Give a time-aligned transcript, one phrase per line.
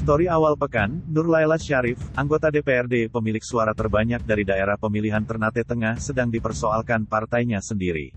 [0.00, 5.60] Story awal pekan, Nur Laila Syarif, anggota DPRD pemilik suara terbanyak dari daerah pemilihan Ternate
[5.60, 8.08] Tengah sedang dipersoalkan partainya sendiri.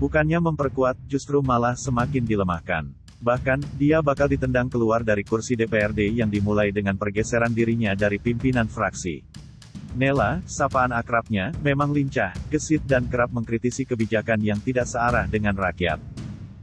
[0.00, 2.88] Bukannya memperkuat, justru malah semakin dilemahkan.
[3.20, 8.64] Bahkan, dia bakal ditendang keluar dari kursi DPRD yang dimulai dengan pergeseran dirinya dari pimpinan
[8.64, 9.20] fraksi.
[9.92, 16.00] Nela, sapaan akrabnya, memang lincah, gesit dan kerap mengkritisi kebijakan yang tidak searah dengan rakyat.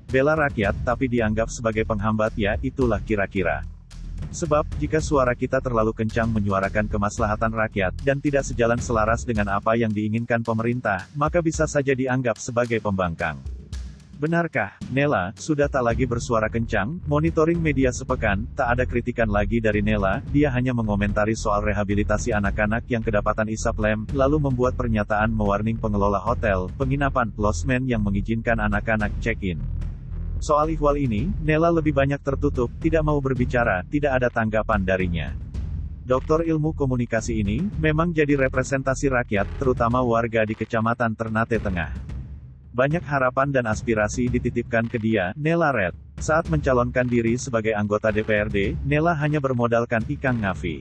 [0.10, 3.62] Bela rakyat tapi dianggap sebagai penghambat ya, itulah kira-kira.
[4.30, 9.74] Sebab, jika suara kita terlalu kencang menyuarakan kemaslahatan rakyat, dan tidak sejalan selaras dengan apa
[9.74, 13.42] yang diinginkan pemerintah, maka bisa saja dianggap sebagai pembangkang.
[14.20, 19.80] Benarkah, Nela, sudah tak lagi bersuara kencang, monitoring media sepekan, tak ada kritikan lagi dari
[19.80, 25.80] Nela, dia hanya mengomentari soal rehabilitasi anak-anak yang kedapatan isap lem, lalu membuat pernyataan mewarning
[25.80, 29.64] pengelola hotel, penginapan, losmen yang mengizinkan anak-anak check-in.
[30.40, 35.28] Soal ihwal ini, Nela lebih banyak tertutup, tidak mau berbicara, tidak ada tanggapan darinya.
[36.08, 41.92] Doktor ilmu komunikasi ini, memang jadi representasi rakyat, terutama warga di Kecamatan Ternate Tengah.
[42.72, 45.94] Banyak harapan dan aspirasi dititipkan ke dia, Nela Red.
[46.24, 50.80] Saat mencalonkan diri sebagai anggota DPRD, Nela hanya bermodalkan Ikang Ngafi.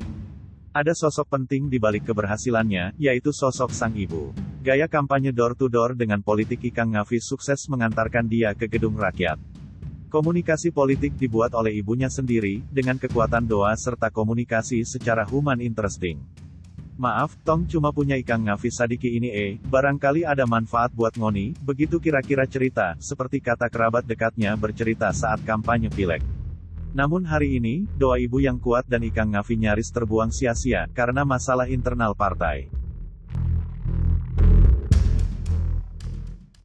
[0.70, 4.31] Ada sosok penting di balik keberhasilannya, yaitu sosok sang ibu.
[4.59, 9.39] Gaya kampanye door-to-door dengan politik Ikang Ngafi sukses mengantarkan dia ke gedung rakyat.
[10.11, 16.19] Komunikasi politik dibuat oleh ibunya sendiri, dengan kekuatan doa serta komunikasi secara human interesting.
[16.98, 22.03] Maaf, Tong cuma punya Ikang Ngafi Sadiki ini eh, barangkali ada manfaat buat Ngoni, begitu
[22.03, 26.27] kira-kira cerita, seperti kata kerabat dekatnya bercerita saat kampanye pilek.
[26.98, 31.70] Namun hari ini, doa ibu yang kuat dan Ikang Ngafi nyaris terbuang sia-sia, karena masalah
[31.70, 32.78] internal partai.
[34.39, 34.68] thank you